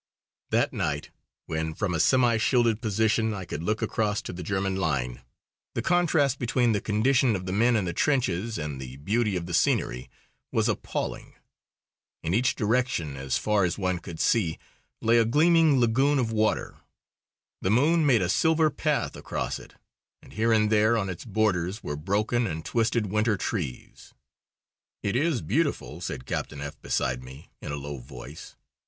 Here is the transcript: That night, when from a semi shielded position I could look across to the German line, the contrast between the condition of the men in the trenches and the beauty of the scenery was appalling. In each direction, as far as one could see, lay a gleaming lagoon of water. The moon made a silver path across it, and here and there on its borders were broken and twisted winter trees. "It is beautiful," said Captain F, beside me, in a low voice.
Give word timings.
That 0.49 0.73
night, 0.73 1.11
when 1.45 1.75
from 1.75 1.93
a 1.93 1.99
semi 1.99 2.37
shielded 2.37 2.81
position 2.81 3.35
I 3.35 3.45
could 3.45 3.61
look 3.61 3.83
across 3.83 4.19
to 4.23 4.33
the 4.33 4.41
German 4.41 4.75
line, 4.77 5.21
the 5.75 5.83
contrast 5.83 6.39
between 6.39 6.71
the 6.71 6.81
condition 6.81 7.35
of 7.35 7.45
the 7.45 7.51
men 7.51 7.75
in 7.75 7.85
the 7.85 7.93
trenches 7.93 8.57
and 8.57 8.81
the 8.81 8.97
beauty 8.97 9.35
of 9.35 9.45
the 9.45 9.53
scenery 9.53 10.09
was 10.51 10.67
appalling. 10.67 11.35
In 12.23 12.33
each 12.33 12.55
direction, 12.55 13.15
as 13.15 13.37
far 13.37 13.63
as 13.63 13.77
one 13.77 13.99
could 13.99 14.19
see, 14.19 14.57
lay 15.03 15.19
a 15.19 15.23
gleaming 15.23 15.79
lagoon 15.79 16.17
of 16.17 16.31
water. 16.31 16.79
The 17.61 17.69
moon 17.69 18.03
made 18.03 18.23
a 18.23 18.27
silver 18.27 18.71
path 18.71 19.15
across 19.15 19.59
it, 19.59 19.75
and 20.23 20.33
here 20.33 20.51
and 20.51 20.71
there 20.71 20.97
on 20.97 21.09
its 21.11 21.25
borders 21.25 21.83
were 21.83 21.95
broken 21.95 22.47
and 22.47 22.65
twisted 22.65 23.11
winter 23.11 23.37
trees. 23.37 24.15
"It 25.03 25.15
is 25.15 25.43
beautiful," 25.43 26.01
said 26.01 26.25
Captain 26.25 26.59
F, 26.59 26.81
beside 26.81 27.21
me, 27.23 27.51
in 27.61 27.71
a 27.71 27.75
low 27.75 27.99
voice. 27.99 28.55